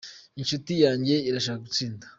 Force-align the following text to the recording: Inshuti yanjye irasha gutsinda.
Inshuti 0.39 0.71
yanjye 0.83 1.15
irasha 1.29 1.53
gutsinda. 1.63 2.05